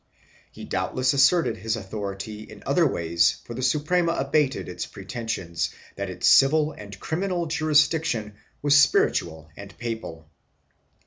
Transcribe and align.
He 0.51 0.63
doubtless 0.65 1.13
asserted 1.13 1.57
his 1.57 1.75
authority 1.75 2.41
in 2.41 2.63
other 2.65 2.87
ways 2.87 3.39
for 3.45 3.53
the 3.53 3.61
Suprema 3.61 4.13
abated 4.13 4.67
its 4.67 4.87
preten 4.87 5.29
sions 5.29 5.69
that 5.95 6.09
its 6.09 6.27
civil 6.27 6.71
and 6.71 6.99
criminal 6.99 7.45
jurisdiction 7.45 8.33
was 8.63 8.75
spiritual 8.75 9.51
and 9.55 9.77
papal. 9.77 10.27